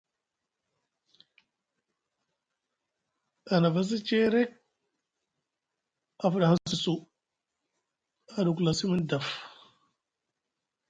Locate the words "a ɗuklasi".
8.37-8.85